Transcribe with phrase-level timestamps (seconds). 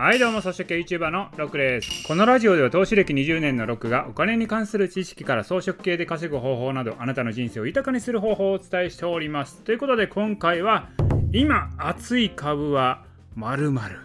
[0.00, 2.06] はいどうも、そして YouTuber のロックです。
[2.06, 9.60] このラジオでは投資歴20年のロックがお金に関する知識から装飾系で稼ぐ方法などあなたの人生を豊かにする方法をお伝えしております。
[9.64, 10.88] ということで今回は
[11.32, 13.02] 今熱い株は
[13.34, 13.98] 〇〇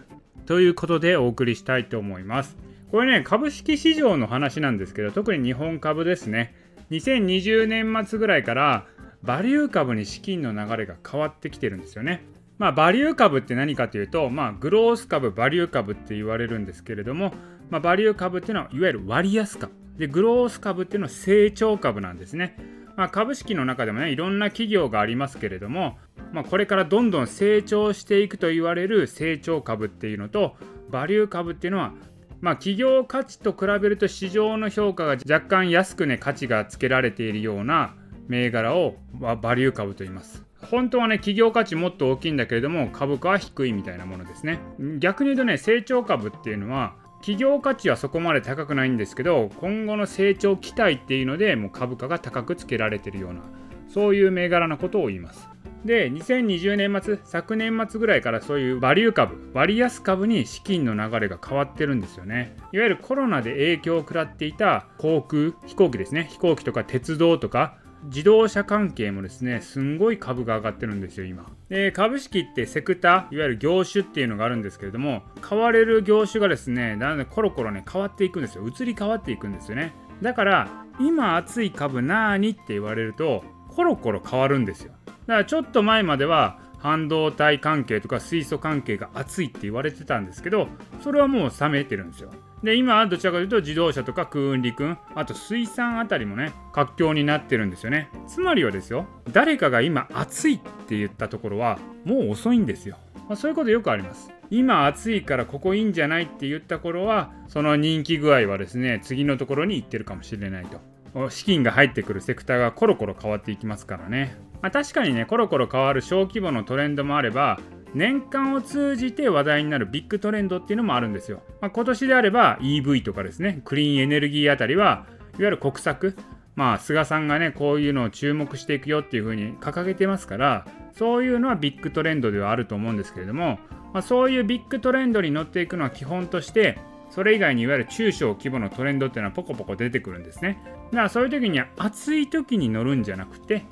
[0.46, 2.56] ということでお送りしたいと思います。
[2.90, 6.56] これね、株式市場の話なんですけど、特に日本株ですね。
[6.90, 8.84] 2020年末ぐらいから
[9.22, 12.24] バリュー株に資金の流れが変わってきてるんですよね。
[12.58, 17.32] まあ、バリュー株って何かというと、まあ、グロース株、バリュー株って言われるんですけれども、
[17.70, 19.72] まあ、バリュー株っていうのは、いわゆる割安株。
[19.96, 22.56] で、グロース株っていうのは成長株なんですね。
[22.96, 25.98] まあ、株式の中でもね、いろんな企業がありますけれども、
[26.32, 30.56] まあ、これからどんどん成長していくと言われる成長株っていうのと、
[30.90, 31.92] バリュー株っていうのは、
[32.40, 37.94] まあ、企業価値と比べると市場の評価が若干安くね、価値がつけられているような
[38.28, 40.44] 銘柄をバリュー株と言います。
[40.64, 44.60] 本当はね、企業価値もっと大きいんだけれども、株価は低いみたいなものですね。
[44.98, 53.40] 逆に言うとね、成長株っていうのは、企業価値はそこまで高くないんですけど、今後の成長期待っていうので、もう株価が高くつけられてるような、
[53.88, 55.48] そういう銘柄のことを言います。
[55.84, 62.56] で、2020年末、昨年末ぐらいからそういうバリュー株、割安株に資金の流れが変わってるんですよね。
[62.72, 66.26] いわゆるコロナで影響を食らっていた航空、飛行機ですね。
[66.30, 71.46] 飛行機とか鉄道とか、自動車関係もですね、すんごい株が上がってるんですよ、今。
[71.68, 78.64] で、株式ってセクター、いわゆる業種っていうのがあるんですけれども、買われる業種がですね、だんだんコロコロね、変わっていくんですよ。
[78.66, 79.94] 移り変わっていくんですよね。
[80.22, 80.68] だから、
[81.00, 84.92] 今熱い株なーにって言われると、コロコロ変わるんですよ。
[85.26, 90.68] だからちょっと前までは、半導体関係とか水素関係が熱いって言われてたんですけど
[91.02, 92.30] それはもう冷めてるんですよ
[92.64, 98.08] で今はどちらかというと自動車とか空運陸運あと水産あたりもね活況になってるんですよね。
[98.26, 102.96] つまりはですよ誰かが今熱いって言ったところはもう遅いんですよ、
[103.28, 104.30] まあ、そういうことよくあります。
[104.50, 110.80] 今暑いからここいいんじゃないって言った頃はその人気具合はですね次のところに行ってるかもしれないと。
[111.28, 114.36] 資金が入ってくるセクターがコロコロ変わっていきますからね。
[114.62, 117.60] まあ、確かにねコロコロ変わる小規模のトレンドもあれば
[117.94, 121.42] 年間を通じて話題になるビッグトレンドっていうのもあるんですよ。
[121.60, 125.06] まあ、今年であれば EV とかですね、クリーンエネルギーあたりは、
[125.38, 126.16] いわゆる国策、
[126.56, 133.58] まあ、菅さんがね、こういうのを注目していくよっていうふうに掲げてますから、そういうのはビッグトレンドではあると思うんですけれども、
[133.92, 136.78] まあ、そういうビッグトレンドに乗っていくのは基本として、
[137.10, 140.58] それ以外にいわゆる中小規模のトレンドっていうのはポコポコ出てくるんですね。
[140.90, 143.64] だからそういう時には暑い時に乗るんじゃなくて、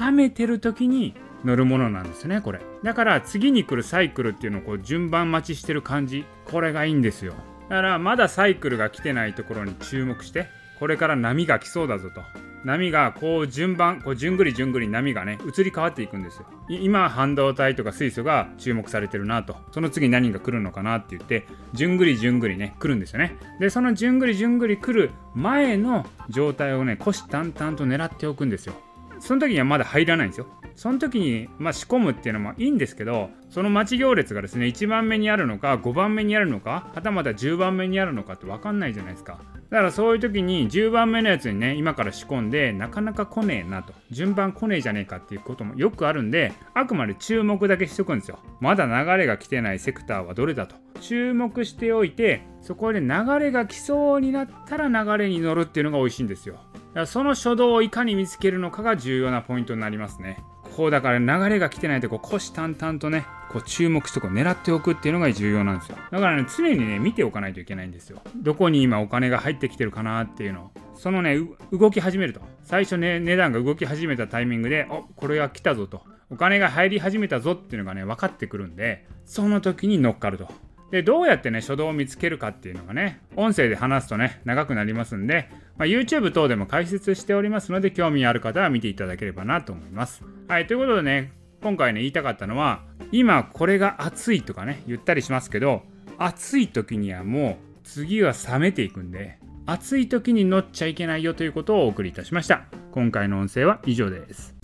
[0.00, 2.60] 冷めてる時に乗るものなんですねこれ。
[2.82, 6.24] だから次に来るサイクルっていうのをこう順番待ちしてる感じ。
[6.44, 7.34] これがいいんですよ。
[7.68, 10.46] だからまだサイクルが来てないところに注目して
[10.78, 12.22] これから波が来そうだぞと。
[12.64, 16.46] 波がこう順番こう順繰り順繰り波がね移り変わっていくんですよ。
[16.68, 19.56] 今半導体とか水素が注目されてるなと。
[19.70, 23.36] その次何が来るのかなって言って順繰り順繰りね来るんですよね。
[23.60, 28.74] でその順繰り順繰り来る前の状態をね虎視眈々と狙っておくんですよ。
[29.20, 30.46] その時にはまだ入らないんですよ。
[30.78, 39.40] その時に、まあ、仕込むっていうのもいいんですけど、その待ち行列がですね、1番目にあるのか、5番目にあるのか、はたまた10番目にあるのかって分かんないじゃないですか。
[39.70, 48.38] だからそういう時に10番目のやつにね、今から仕込んで、なかなか来ねえなと、順番来ねえじゃねえかっていうこともよくあるんで、あくまで注目だけしておくんですよ。
[48.60, 50.76] まだ流れが来てないセクターはどれだと。
[51.00, 53.08] 注目しておいて、そこで流
[53.38, 56.60] れが来そうになったら流れに乗るっていうのが美味しいんですよ。
[57.06, 60.42] その初動をいかに見つけるのかが重要なポイントになりますね。
[60.76, 65.96] こうだから流れが来てないとこう虎視眈々とねこう注目してこう狙っておくっていうのが重要なんですよ。
[66.10, 68.20] だからね常にね見ておかないといけないんですよ。
[68.36, 70.70] どこに今お金が入ってきてるかなっていうのを。
[70.94, 71.38] そのね
[71.72, 72.40] 動き始めると。
[72.62, 76.02] 最初ね値段が動き始めたタイミングでおこれが来たぞと。
[76.30, 80.48] お金が入り始めたぞっていうのがね分かってくるんでその時に乗っかると。
[80.90, 90.22] で、どうやってね、初動を見つけるかっていうのがね、音声で話すとね、長くなりますんで、まあ、YouTube 等でも解説しておりますので、興味ある方は見ていただければなと思います。
[90.48, 91.32] はい、ということでね、
[91.62, 92.82] 今回ね、言いたかったのは、
[93.12, 95.82] 今これが熱いとかね、言ったりしますけど、
[96.16, 102.62] 暑い時にはもう次は冷めていくんで、暑い時に乗っちゃいけないよということをお送りいたしました。
[102.92, 104.57] 今回の音声は以上です。